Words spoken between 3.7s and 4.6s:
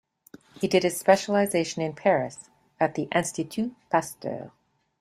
Pasteur.